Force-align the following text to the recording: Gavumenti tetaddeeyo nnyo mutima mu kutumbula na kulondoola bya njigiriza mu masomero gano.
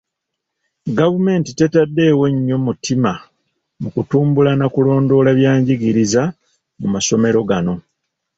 Gavumenti 0.97 1.51
tetaddeeyo 1.59 2.25
nnyo 2.33 2.57
mutima 2.67 3.11
mu 3.81 3.89
kutumbula 3.95 4.51
na 4.59 4.67
kulondoola 4.73 5.31
bya 5.37 5.51
njigiriza 5.59 6.23
mu 6.79 6.87
masomero 6.93 7.39
gano. 7.49 7.75